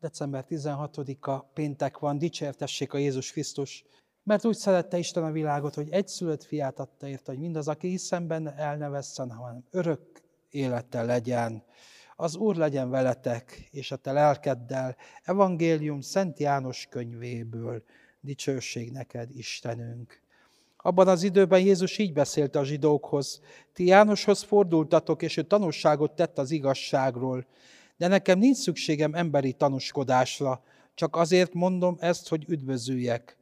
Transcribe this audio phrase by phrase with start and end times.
[0.00, 3.84] December 16-a péntek van, dicsértessék a Jézus Krisztus,
[4.22, 7.88] mert úgy szerette Isten a világot, hogy egy szülött fiát adta érte, hogy mindaz, aki
[7.88, 10.00] hiszem benne, elnevesszen, hanem örök
[10.50, 11.62] élete legyen.
[12.16, 14.96] Az Úr legyen veletek, és a te lelkeddel.
[15.22, 17.82] Evangélium Szent János könyvéből.
[18.20, 20.22] Dicsőség neked, Istenünk!
[20.76, 23.40] Abban az időben Jézus így beszélt a zsidókhoz.
[23.72, 27.46] Ti Jánoshoz fordultatok, és ő tanúságot tett az igazságról.
[27.98, 30.62] De nekem nincs szükségem emberi tanúskodásra,
[30.94, 33.36] csak azért mondom ezt, hogy üdvözüljek,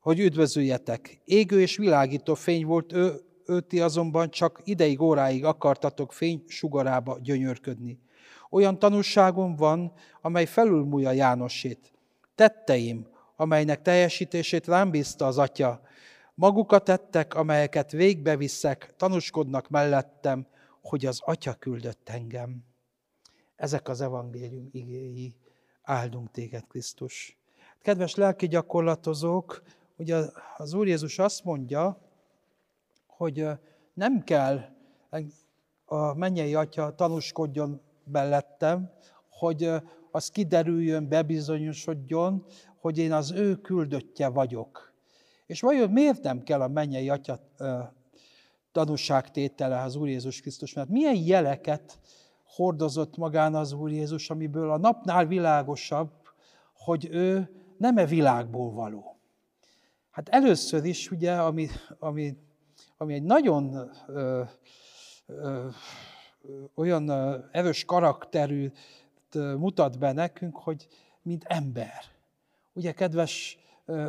[0.00, 1.20] hogy üdvözüljetek.
[1.24, 8.00] Égő és világító fény volt ő, őti azonban csak ideig, óráig akartatok fény sugarába gyönyörködni.
[8.50, 11.92] Olyan tanúságom van, amely felülmúlja Jánosét.
[12.34, 15.82] Tetteim, amelynek teljesítését rám bízta az atya,
[16.34, 20.46] Magukat tettek, amelyeket végbeviszek, tanúskodnak mellettem,
[20.82, 22.71] hogy az Atya küldött engem.
[23.62, 25.34] Ezek az evangélium igéi.
[25.82, 27.38] Áldunk téged, Krisztus.
[27.82, 29.62] Kedves lelki gyakorlatozók,
[29.96, 30.24] ugye
[30.56, 31.98] az Úr Jézus azt mondja,
[33.06, 33.46] hogy
[33.94, 34.60] nem kell
[35.84, 38.92] a mennyei atya tanúskodjon mellettem,
[39.28, 39.70] hogy
[40.10, 44.92] az kiderüljön, bebizonyosodjon, hogy én az ő küldöttje vagyok.
[45.46, 47.40] És vajon miért nem kell a mennyei atya
[48.72, 50.72] tanúságtétele az Úr Jézus Krisztus?
[50.72, 51.98] Mert milyen jeleket
[52.54, 56.10] hordozott magán az Úr Jézus, amiből a napnál világosabb,
[56.76, 59.16] hogy ő nem e világból való.
[60.10, 61.68] Hát először is, ugye, ami,
[61.98, 62.36] ami,
[62.96, 64.42] ami egy nagyon ö,
[65.26, 65.68] ö,
[66.74, 67.10] olyan
[67.52, 68.72] erős karakterű
[69.34, 70.88] mutat be nekünk, hogy
[71.22, 72.00] mint ember.
[72.72, 73.58] Ugye, kedves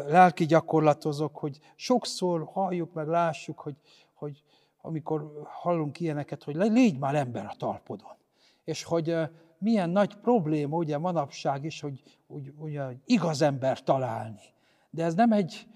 [0.07, 3.75] lelki gyakorlatozok, hogy sokszor halljuk meg, lássuk, hogy,
[4.13, 4.43] hogy
[4.81, 8.21] amikor hallunk ilyeneket, hogy légy már ember a talpodon.
[8.63, 9.15] És hogy
[9.57, 14.41] milyen nagy probléma ugye manapság is, hogy úgy, ugye, igaz ember találni.
[14.89, 15.67] De ez nem egy,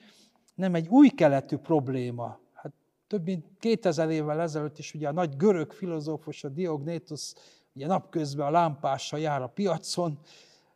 [0.56, 2.40] nem egy új keletű probléma.
[2.53, 2.74] Hát
[3.08, 7.34] több mint 2000 évvel ezelőtt is ugye a nagy görög filozófus, a Diognétus,
[7.74, 10.20] ugye napközben a lámpással jár a piacon,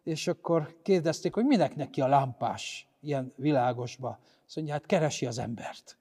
[0.04, 4.20] és akkor kérdezték, hogy minek neki a lámpás ilyen világosba.
[4.46, 5.98] Azt mondja, hát keresi az embert.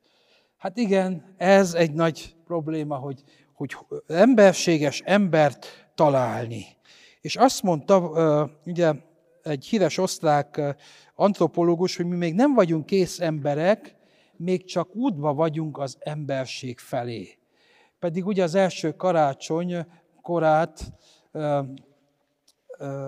[0.57, 3.23] Hát igen, ez egy nagy probléma, hogy,
[3.53, 3.77] hogy
[4.07, 6.67] emberséges embert találni.
[7.21, 7.99] És azt mondta,
[8.67, 8.93] ugye
[9.43, 10.77] egy híres osztrák
[11.15, 13.97] antropológus, hogy mi még nem vagyunk kész emberek,
[14.37, 17.39] még csak útba vagyunk az emberség felé.
[17.99, 19.87] Pedig ugye az első karácsony
[20.23, 20.93] korát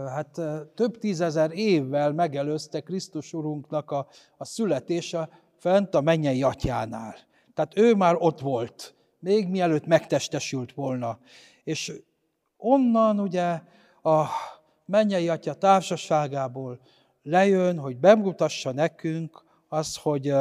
[0.07, 0.41] hát
[0.75, 5.29] több tízezer évvel megelőzte Krisztus Urunknak a, a születése
[5.59, 7.15] fent a mennyei atyánál.
[7.55, 11.19] Tehát ő már ott volt, még mielőtt megtestesült volna.
[11.65, 11.93] És
[12.63, 13.61] onnan ugye
[14.03, 14.27] a
[14.87, 16.81] mennyei atya társaságából
[17.23, 20.35] lejön, hogy bemutassa nekünk azt, hogy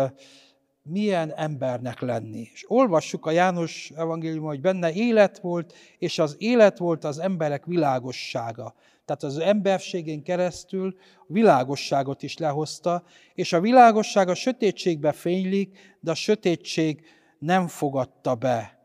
[0.83, 2.49] milyen embernek lenni.
[2.53, 7.65] És olvassuk a János evangélium, hogy benne élet volt, és az élet volt az emberek
[7.65, 8.73] világossága.
[9.05, 10.95] Tehát az emberségén keresztül
[11.27, 13.03] világosságot is lehozta,
[13.33, 17.05] és a világosság a sötétségbe fénylik, de a sötétség
[17.39, 18.79] nem fogadta be.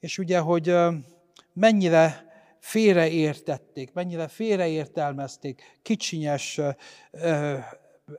[0.00, 0.74] És ugye, hogy
[1.52, 2.31] mennyire
[2.62, 6.60] félreértették, mennyire félreértelmezték kicsinyes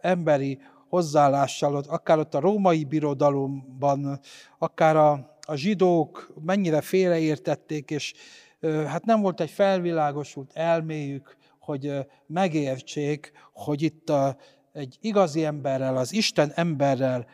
[0.01, 0.59] emberi
[0.89, 4.19] hozzáállással, akár ott a római birodalomban,
[4.57, 8.13] akár a, a zsidók mennyire félreértették, és
[8.61, 14.37] hát nem volt egy felvilágosult elméjük, hogy megértsék, hogy itt a,
[14.73, 17.25] egy igazi emberrel, az Isten emberrel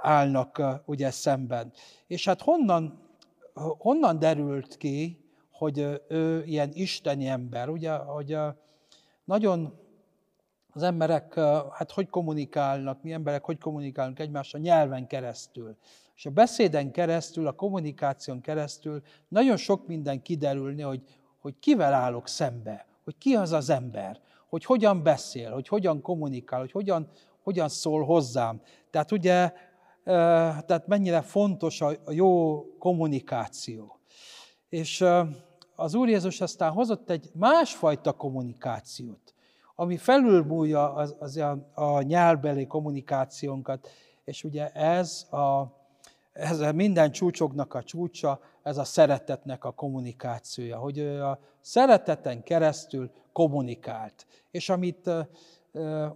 [0.00, 1.72] állnak ugye szemben.
[2.06, 3.08] És hát honnan,
[3.78, 5.29] honnan derült ki,
[5.60, 7.68] hogy ő ilyen isteni ember?
[7.68, 8.36] Ugye, hogy
[9.24, 9.78] nagyon
[10.72, 11.34] az emberek
[11.72, 15.76] hát hogy kommunikálnak, mi emberek hogy kommunikálunk egymással nyelven keresztül.
[16.14, 21.02] És a beszéden keresztül, a kommunikáción keresztül nagyon sok minden kiderülni, hogy,
[21.38, 26.60] hogy kivel állok szembe, hogy ki az az ember, hogy hogyan beszél, hogy hogyan kommunikál,
[26.60, 27.08] hogy hogyan,
[27.42, 28.60] hogyan szól hozzám.
[28.90, 29.52] Tehát ugye,
[30.04, 33.98] tehát mennyire fontos a jó kommunikáció.
[34.68, 35.04] És
[35.80, 39.34] az Úr Jézus aztán hozott egy másfajta kommunikációt,
[39.74, 43.88] ami felülmúlja az, az a, a nyelvbeli kommunikációnkat,
[44.24, 45.62] és ugye ez a,
[46.32, 52.42] ez a minden csúcsoknak a csúcsa, ez a szeretetnek a kommunikációja, hogy ő a szereteten
[52.42, 54.26] keresztül kommunikált.
[54.50, 55.10] És amit,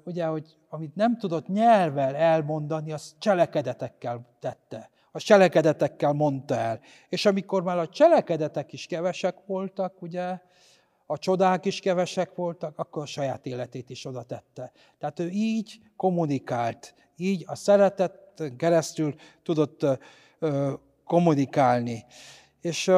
[0.04, 4.90] ugye, hogy, amit nem tudott nyelvvel elmondani, az cselekedetekkel tette.
[5.16, 6.80] A cselekedetekkel mondta el.
[7.08, 10.38] És amikor már a cselekedetek is kevesek voltak, ugye,
[11.06, 14.72] a csodák is kevesek voltak, akkor a saját életét is oda tette.
[14.98, 19.86] Tehát ő így kommunikált, így a szeretet keresztül tudott
[21.04, 22.04] kommunikálni.
[22.60, 22.90] És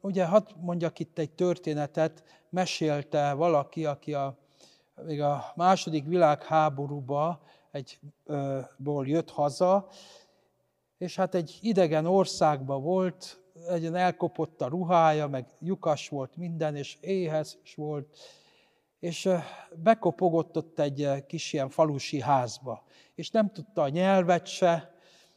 [0.00, 4.38] ugye hadd mondjak itt egy történetet, mesélte valaki, aki a,
[5.06, 7.40] még a második világháborúba
[7.70, 9.88] egyból jött haza,
[11.00, 16.96] és hát egy idegen országban volt, egyen elkopott a ruhája, meg lyukas volt minden, és
[17.00, 18.18] éhes volt,
[18.98, 19.28] és
[19.76, 24.94] bekopogott ott egy kis ilyen falusi házba, és nem tudta a nyelvet se,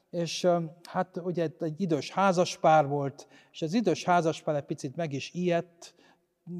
[0.10, 0.48] és
[0.83, 5.95] hát ugye egy idős házaspár volt, és az idős házaspár egy picit meg is ijedt,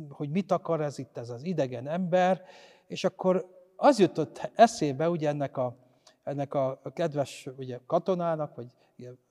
[0.10, 2.44] hogy mit akar ez itt ez az idegen ember,
[2.88, 5.76] és akkor az jutott eszébe ugye ennek a,
[6.24, 8.68] ennek a kedves ugye, katonának, vagy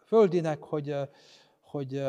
[0.07, 0.97] földinek, hogy,
[1.61, 2.03] hogy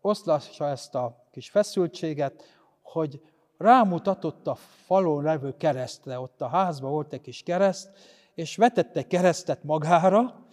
[0.00, 2.42] oszlassa ezt a kis feszültséget,
[2.82, 3.20] hogy
[3.58, 7.90] rámutatott a falon levő keresztre, ott a házban volt egy kis kereszt,
[8.34, 10.46] és vetette keresztet magára,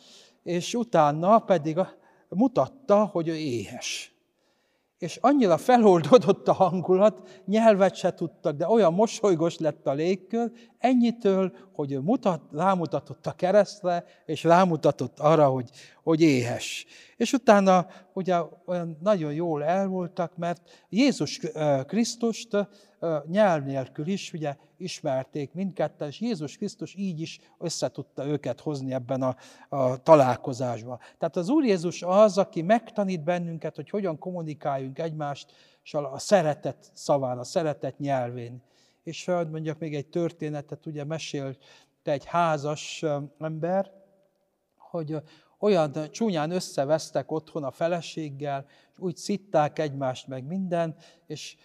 [0.44, 1.80] és utána pedig
[2.30, 4.11] mutatta, hogy ő éhes
[5.02, 11.52] és annyira feloldódott a hangulat, nyelvet se tudtak, de olyan mosolygos lett a légkör, ennyitől,
[11.74, 15.70] hogy ő mutat, rámutatott a keresztre, és rámutatott arra, hogy,
[16.04, 16.86] hogy éhes.
[17.22, 21.40] És utána ugye olyan nagyon jól elvoltak, mert Jézus
[21.86, 22.68] Krisztust
[23.26, 29.22] nyelv nélkül is ugye ismerték mindketten, és Jézus Krisztus így is összetudta őket hozni ebben
[29.22, 29.36] a,
[29.70, 31.00] a találkozásban.
[31.18, 35.52] Tehát az Úr Jézus az, aki megtanít bennünket, hogy hogyan kommunikáljunk egymást,
[35.84, 38.62] és a szeretet szaván, a szeretet nyelvén.
[39.04, 43.06] És hogy mondjak még egy történetet, ugye mesélte egy házas
[43.40, 43.92] ember,
[44.78, 45.22] hogy
[45.62, 50.96] olyan csúnyán összevesztek otthon a feleséggel, és úgy szitták egymást meg minden,
[51.28, 51.56] és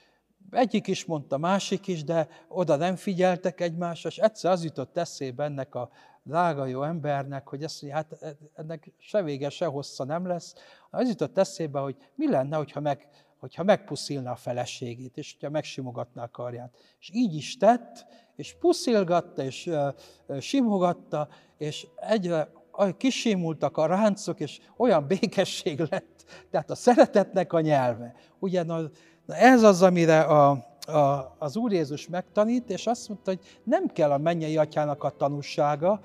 [0.51, 5.45] egyik is mondta, másik is, de oda nem figyeltek egymásra, és egyszer az jutott eszébe
[5.45, 5.91] ennek a
[6.23, 10.55] drága jó embernek, hogy ezt, hát e, ennek se vége, se hossza nem lesz.
[10.91, 13.09] Az jutott eszébe, hogy mi lenne, hogyha, meg,
[13.39, 16.77] hogyha megpuszilna a feleségét, és hogyha megsimogatná a karját.
[17.01, 18.07] És így is tett,
[18.37, 22.53] és puszilgatta, és uh, simogatta, és egyre
[22.97, 26.25] kisimultak a ráncok, és olyan békesség lett.
[26.51, 28.15] Tehát a szeretetnek a nyelve.
[28.39, 28.91] Ugyan
[29.27, 30.51] Na ez az, amire a,
[30.87, 35.11] a, az Úr Jézus megtanít, és azt mondta, hogy nem kell a mennyei atyának a
[35.11, 36.01] tanúsága,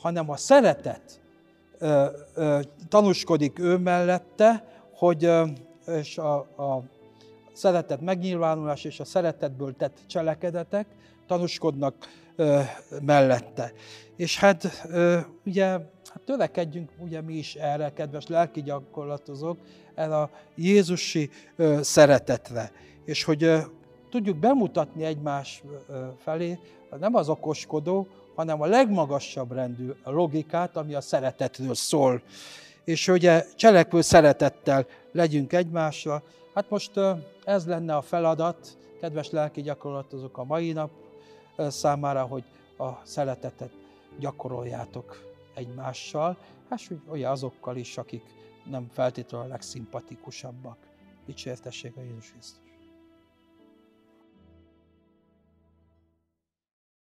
[0.00, 1.20] hanem a szeretet
[1.78, 5.46] ö, ö, tanúskodik ő mellette, hogy ö,
[5.86, 6.82] és a, a
[7.52, 10.86] szeretet megnyilvánulás és a szeretetből tett cselekedetek
[11.26, 11.94] tanúskodnak
[13.02, 13.72] mellette.
[14.16, 15.78] És hát ö, ugye
[16.16, 19.58] hát törekedjünk ugye mi is erre, kedves lelki gyakorlatozók,
[19.94, 22.72] el a Jézusi ö, szeretetre.
[23.04, 23.58] És hogy ö,
[24.10, 26.58] tudjuk bemutatni egymás ö, felé
[26.98, 32.22] nem az okoskodó, hanem a legmagasabb rendű logikát, ami a szeretetről szól.
[32.84, 36.22] És ugye cselekvő szeretettel legyünk egymásra.
[36.54, 36.90] Hát most
[37.44, 40.90] ez lenne a feladat, kedves lelki gyakorlatozók a mai nap
[41.56, 42.44] számára, hogy
[42.78, 43.70] a szeretetet
[44.18, 46.38] gyakoroljátok egymással,
[46.76, 48.22] és olyan azokkal is, akik
[48.64, 50.78] nem feltétlenül a legszimpatikusabbak.
[51.26, 52.65] Dicsértessék a Jézus Krisztus!